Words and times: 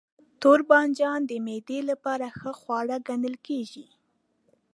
توربانجان 0.41 1.19
د 1.29 1.31
معدې 1.45 1.79
لپاره 1.89 2.25
ښه 2.39 2.51
خواړه 2.59 2.97
ګڼل 3.07 3.35
کېږي. 3.47 3.85